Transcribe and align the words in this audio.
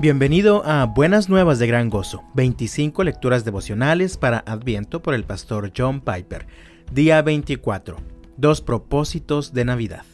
Bienvenido 0.00 0.64
a 0.64 0.84
Buenas 0.84 1.28
Nuevas 1.28 1.58
de 1.58 1.66
Gran 1.66 1.90
Gozo, 1.90 2.22
25 2.34 3.02
lecturas 3.02 3.44
devocionales 3.44 4.16
para 4.16 4.38
Adviento 4.46 5.02
por 5.02 5.12
el 5.12 5.24
pastor 5.24 5.72
John 5.76 6.02
Piper. 6.02 6.46
Día 6.92 7.20
24. 7.20 7.96
Dos 8.36 8.60
propósitos 8.60 9.52
de 9.52 9.64
Navidad. 9.64 10.04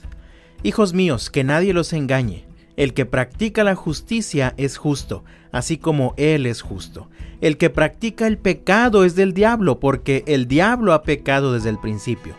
Hijos 0.62 0.94
míos, 0.94 1.28
que 1.28 1.44
nadie 1.44 1.74
los 1.74 1.92
engañe. 1.92 2.46
El 2.78 2.94
que 2.94 3.04
practica 3.04 3.62
la 3.62 3.74
justicia 3.74 4.54
es 4.56 4.78
justo, 4.78 5.22
así 5.52 5.76
como 5.76 6.14
Él 6.16 6.46
es 6.46 6.62
justo. 6.62 7.10
El 7.42 7.58
que 7.58 7.68
practica 7.68 8.26
el 8.26 8.38
pecado 8.38 9.04
es 9.04 9.16
del 9.16 9.34
diablo, 9.34 9.80
porque 9.80 10.24
el 10.26 10.48
diablo 10.48 10.94
ha 10.94 11.02
pecado 11.02 11.52
desde 11.52 11.68
el 11.68 11.78
principio. 11.78 12.34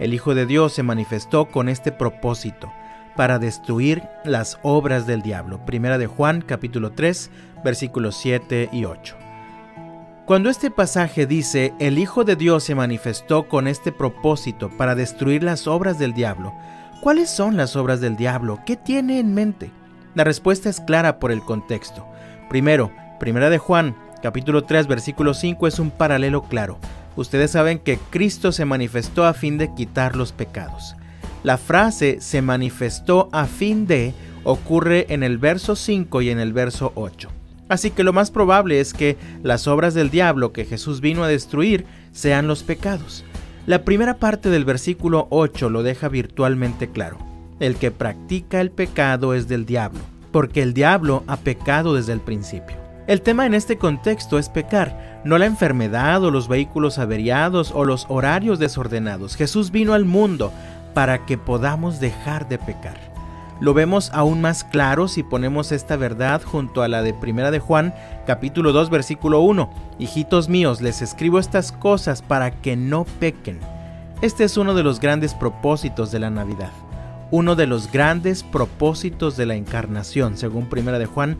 El 0.00 0.12
Hijo 0.12 0.34
de 0.34 0.44
Dios 0.44 0.74
se 0.74 0.82
manifestó 0.82 1.46
con 1.46 1.70
este 1.70 1.92
propósito 1.92 2.70
para 3.20 3.38
destruir 3.38 4.04
las 4.24 4.58
obras 4.62 5.06
del 5.06 5.20
diablo. 5.20 5.66
Primera 5.66 5.98
de 5.98 6.06
Juan 6.06 6.40
capítulo 6.40 6.92
3 6.92 7.30
versículos 7.62 8.16
7 8.16 8.70
y 8.72 8.86
8. 8.86 9.14
Cuando 10.24 10.48
este 10.48 10.70
pasaje 10.70 11.26
dice, 11.26 11.74
el 11.80 11.98
Hijo 11.98 12.24
de 12.24 12.34
Dios 12.34 12.64
se 12.64 12.74
manifestó 12.74 13.46
con 13.46 13.68
este 13.68 13.92
propósito 13.92 14.70
para 14.70 14.94
destruir 14.94 15.42
las 15.42 15.66
obras 15.66 15.98
del 15.98 16.14
diablo, 16.14 16.54
¿cuáles 17.02 17.28
son 17.28 17.58
las 17.58 17.76
obras 17.76 18.00
del 18.00 18.16
diablo? 18.16 18.58
¿Qué 18.64 18.76
tiene 18.76 19.20
en 19.20 19.34
mente? 19.34 19.70
La 20.14 20.24
respuesta 20.24 20.70
es 20.70 20.80
clara 20.80 21.18
por 21.18 21.30
el 21.30 21.42
contexto. 21.42 22.06
Primero, 22.48 22.90
Primera 23.18 23.50
de 23.50 23.58
Juan, 23.58 23.94
capítulo 24.22 24.64
3, 24.64 24.86
versículo 24.86 25.34
5 25.34 25.66
es 25.66 25.78
un 25.78 25.90
paralelo 25.90 26.44
claro. 26.44 26.78
Ustedes 27.16 27.50
saben 27.50 27.80
que 27.80 27.98
Cristo 27.98 28.50
se 28.50 28.64
manifestó 28.64 29.26
a 29.26 29.34
fin 29.34 29.58
de 29.58 29.74
quitar 29.74 30.16
los 30.16 30.32
pecados. 30.32 30.96
La 31.42 31.56
frase 31.56 32.18
se 32.20 32.42
manifestó 32.42 33.28
a 33.32 33.46
fin 33.46 33.86
de 33.86 34.14
ocurre 34.44 35.06
en 35.08 35.22
el 35.22 35.38
verso 35.38 35.76
5 35.76 36.22
y 36.22 36.30
en 36.30 36.38
el 36.38 36.52
verso 36.52 36.92
8. 36.94 37.30
Así 37.68 37.90
que 37.90 38.02
lo 38.02 38.12
más 38.12 38.30
probable 38.30 38.80
es 38.80 38.92
que 38.92 39.16
las 39.42 39.66
obras 39.68 39.94
del 39.94 40.10
diablo 40.10 40.52
que 40.52 40.64
Jesús 40.64 41.00
vino 41.00 41.22
a 41.22 41.28
destruir 41.28 41.86
sean 42.12 42.46
los 42.46 42.62
pecados. 42.62 43.24
La 43.66 43.84
primera 43.84 44.14
parte 44.14 44.50
del 44.50 44.64
versículo 44.64 45.28
8 45.30 45.70
lo 45.70 45.82
deja 45.82 46.08
virtualmente 46.08 46.90
claro. 46.90 47.18
El 47.60 47.76
que 47.76 47.90
practica 47.90 48.60
el 48.60 48.70
pecado 48.70 49.34
es 49.34 49.46
del 49.46 49.66
diablo, 49.66 50.00
porque 50.32 50.62
el 50.62 50.74
diablo 50.74 51.22
ha 51.26 51.36
pecado 51.36 51.94
desde 51.94 52.12
el 52.12 52.20
principio. 52.20 52.76
El 53.06 53.22
tema 53.22 53.46
en 53.46 53.54
este 53.54 53.76
contexto 53.76 54.38
es 54.38 54.48
pecar, 54.48 55.20
no 55.24 55.36
la 55.36 55.46
enfermedad 55.46 56.22
o 56.24 56.30
los 56.30 56.48
vehículos 56.48 56.98
averiados 56.98 57.72
o 57.74 57.84
los 57.84 58.06
horarios 58.08 58.58
desordenados. 58.58 59.36
Jesús 59.36 59.70
vino 59.70 59.94
al 59.94 60.04
mundo 60.04 60.52
para 60.94 61.26
que 61.26 61.38
podamos 61.38 62.00
dejar 62.00 62.48
de 62.48 62.58
pecar. 62.58 63.10
Lo 63.60 63.74
vemos 63.74 64.10
aún 64.14 64.40
más 64.40 64.64
claro 64.64 65.06
si 65.06 65.22
ponemos 65.22 65.70
esta 65.70 65.96
verdad 65.96 66.40
junto 66.42 66.82
a 66.82 66.88
la 66.88 67.02
de 67.02 67.12
Primera 67.12 67.50
de 67.50 67.58
Juan, 67.58 67.94
capítulo 68.26 68.72
2, 68.72 68.88
versículo 68.88 69.40
1. 69.40 69.70
Hijitos 69.98 70.48
míos, 70.48 70.80
les 70.80 71.02
escribo 71.02 71.38
estas 71.38 71.70
cosas 71.70 72.22
para 72.22 72.62
que 72.62 72.74
no 72.74 73.04
pequen. 73.04 73.58
Este 74.22 74.44
es 74.44 74.56
uno 74.56 74.72
de 74.72 74.82
los 74.82 74.98
grandes 74.98 75.34
propósitos 75.34 76.10
de 76.10 76.20
la 76.20 76.30
Navidad, 76.30 76.72
uno 77.30 77.54
de 77.54 77.66
los 77.66 77.92
grandes 77.92 78.42
propósitos 78.42 79.36
de 79.36 79.44
la 79.44 79.56
encarnación, 79.56 80.38
según 80.38 80.70
Primera 80.70 80.98
de 80.98 81.06
Juan, 81.06 81.38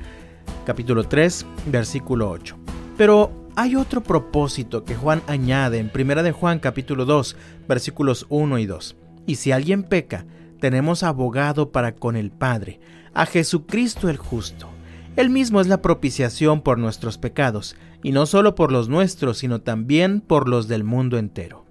capítulo 0.66 1.04
3, 1.04 1.46
versículo 1.66 2.28
8. 2.28 2.56
Pero 2.98 3.32
hay 3.56 3.76
otro 3.76 4.02
propósito 4.02 4.84
que 4.84 4.94
Juan 4.94 5.22
añade 5.26 5.78
en 5.78 5.88
Primera 5.88 6.22
de 6.22 6.32
Juan, 6.32 6.58
capítulo 6.58 7.06
2, 7.06 7.34
versículos 7.66 8.26
1 8.28 8.58
y 8.58 8.66
2. 8.66 8.96
Y 9.26 9.36
si 9.36 9.52
alguien 9.52 9.82
peca, 9.82 10.26
tenemos 10.60 11.02
abogado 11.02 11.70
para 11.70 11.94
con 11.94 12.16
el 12.16 12.30
Padre, 12.30 12.80
a 13.14 13.26
Jesucristo 13.26 14.08
el 14.08 14.16
justo. 14.16 14.68
Él 15.16 15.30
mismo 15.30 15.60
es 15.60 15.66
la 15.66 15.82
propiciación 15.82 16.60
por 16.60 16.78
nuestros 16.78 17.18
pecados, 17.18 17.76
y 18.02 18.12
no 18.12 18.26
solo 18.26 18.54
por 18.54 18.72
los 18.72 18.88
nuestros, 18.88 19.38
sino 19.38 19.60
también 19.60 20.20
por 20.20 20.48
los 20.48 20.68
del 20.68 20.84
mundo 20.84 21.18
entero. 21.18 21.64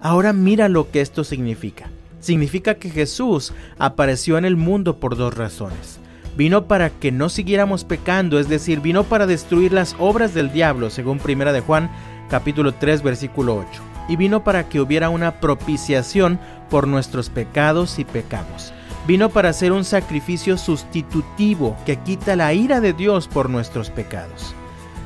Ahora 0.00 0.32
mira 0.32 0.68
lo 0.68 0.90
que 0.90 1.00
esto 1.00 1.24
significa. 1.24 1.90
Significa 2.20 2.74
que 2.74 2.90
Jesús 2.90 3.52
apareció 3.78 4.38
en 4.38 4.44
el 4.44 4.56
mundo 4.56 4.98
por 4.98 5.16
dos 5.16 5.34
razones. 5.34 6.00
Vino 6.36 6.66
para 6.66 6.90
que 6.90 7.12
no 7.12 7.28
siguiéramos 7.28 7.84
pecando, 7.84 8.38
es 8.38 8.48
decir, 8.48 8.80
vino 8.80 9.04
para 9.04 9.26
destruir 9.26 9.72
las 9.72 9.94
obras 9.98 10.32
del 10.32 10.52
diablo, 10.52 10.90
según 10.90 11.20
1 11.22 11.52
de 11.52 11.60
Juan 11.60 11.90
capítulo 12.30 12.72
3 12.72 13.02
versículo 13.02 13.56
8. 13.56 13.89
Y 14.10 14.16
vino 14.16 14.44
para 14.44 14.68
que 14.68 14.80
hubiera 14.80 15.08
una 15.08 15.40
propiciación 15.40 16.38
por 16.68 16.86
nuestros 16.86 17.30
pecados 17.30 17.98
y 17.98 18.04
pecamos. 18.04 18.74
Vino 19.06 19.30
para 19.30 19.52
ser 19.52 19.72
un 19.72 19.84
sacrificio 19.84 20.58
sustitutivo 20.58 21.76
que 21.86 21.96
quita 21.96 22.36
la 22.36 22.52
ira 22.52 22.80
de 22.80 22.92
Dios 22.92 23.28
por 23.28 23.48
nuestros 23.48 23.88
pecados. 23.88 24.54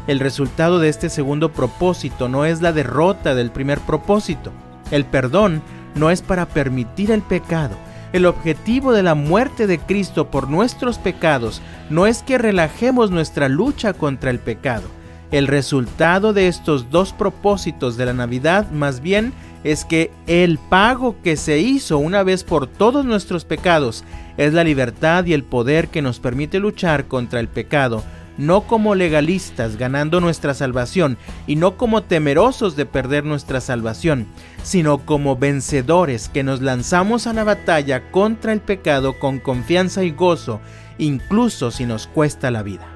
El 0.06 0.20
resultado 0.20 0.78
de 0.78 0.88
este 0.88 1.08
segundo 1.10 1.52
propósito 1.52 2.28
no 2.28 2.44
es 2.44 2.60
la 2.60 2.72
derrota 2.72 3.34
del 3.34 3.50
primer 3.50 3.78
propósito. 3.80 4.52
El 4.90 5.04
perdón 5.04 5.62
no 5.94 6.10
es 6.10 6.22
para 6.22 6.46
permitir 6.46 7.10
el 7.10 7.22
pecado. 7.22 7.76
El 8.12 8.26
objetivo 8.26 8.92
de 8.92 9.02
la 9.02 9.14
muerte 9.14 9.66
de 9.66 9.78
Cristo 9.78 10.30
por 10.30 10.48
nuestros 10.48 10.98
pecados 10.98 11.60
no 11.90 12.06
es 12.06 12.22
que 12.22 12.38
relajemos 12.38 13.10
nuestra 13.10 13.48
lucha 13.48 13.92
contra 13.92 14.30
el 14.30 14.38
pecado. 14.38 14.88
El 15.34 15.48
resultado 15.48 16.32
de 16.32 16.46
estos 16.46 16.90
dos 16.90 17.12
propósitos 17.12 17.96
de 17.96 18.06
la 18.06 18.12
Navidad 18.12 18.70
más 18.70 19.00
bien 19.00 19.32
es 19.64 19.84
que 19.84 20.12
el 20.28 20.58
pago 20.58 21.16
que 21.24 21.36
se 21.36 21.58
hizo 21.58 21.98
una 21.98 22.22
vez 22.22 22.44
por 22.44 22.68
todos 22.68 23.04
nuestros 23.04 23.44
pecados 23.44 24.04
es 24.36 24.52
la 24.52 24.62
libertad 24.62 25.24
y 25.24 25.32
el 25.32 25.42
poder 25.42 25.88
que 25.88 26.02
nos 26.02 26.20
permite 26.20 26.60
luchar 26.60 27.08
contra 27.08 27.40
el 27.40 27.48
pecado, 27.48 28.04
no 28.38 28.60
como 28.68 28.94
legalistas 28.94 29.76
ganando 29.76 30.20
nuestra 30.20 30.54
salvación 30.54 31.18
y 31.48 31.56
no 31.56 31.76
como 31.76 32.04
temerosos 32.04 32.76
de 32.76 32.86
perder 32.86 33.24
nuestra 33.24 33.60
salvación, 33.60 34.28
sino 34.62 34.98
como 34.98 35.34
vencedores 35.34 36.28
que 36.28 36.44
nos 36.44 36.62
lanzamos 36.62 37.26
a 37.26 37.32
la 37.32 37.42
batalla 37.42 38.08
contra 38.12 38.52
el 38.52 38.60
pecado 38.60 39.18
con 39.18 39.40
confianza 39.40 40.04
y 40.04 40.12
gozo, 40.12 40.60
incluso 40.96 41.72
si 41.72 41.86
nos 41.86 42.06
cuesta 42.06 42.52
la 42.52 42.62
vida. 42.62 42.93